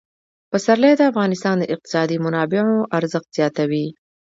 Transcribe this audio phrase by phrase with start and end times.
[0.51, 3.85] پسرلی د افغانستان د اقتصادي منابعو ارزښت زیاتوي.